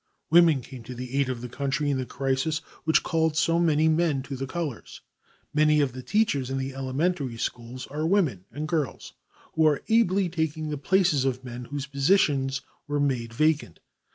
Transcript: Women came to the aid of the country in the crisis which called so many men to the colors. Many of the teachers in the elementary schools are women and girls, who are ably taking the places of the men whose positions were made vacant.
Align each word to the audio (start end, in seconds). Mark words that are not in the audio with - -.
Women 0.31 0.61
came 0.61 0.81
to 0.85 0.95
the 0.95 1.15
aid 1.19 1.29
of 1.29 1.41
the 1.41 1.47
country 1.47 1.91
in 1.91 1.99
the 1.99 2.07
crisis 2.07 2.57
which 2.85 3.03
called 3.03 3.37
so 3.37 3.59
many 3.59 3.87
men 3.87 4.23
to 4.23 4.35
the 4.35 4.47
colors. 4.47 5.01
Many 5.53 5.79
of 5.79 5.91
the 5.93 6.01
teachers 6.01 6.49
in 6.49 6.57
the 6.57 6.73
elementary 6.73 7.37
schools 7.37 7.85
are 7.85 8.03
women 8.07 8.45
and 8.51 8.67
girls, 8.67 9.13
who 9.53 9.67
are 9.67 9.83
ably 9.89 10.27
taking 10.27 10.69
the 10.71 10.77
places 10.79 11.23
of 11.23 11.41
the 11.41 11.45
men 11.51 11.65
whose 11.65 11.85
positions 11.85 12.61
were 12.87 12.99
made 12.99 13.31
vacant. 13.31 13.79